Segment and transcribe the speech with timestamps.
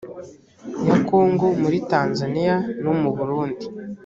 [0.87, 3.65] ya kongo muri tanzaniya no mu burundi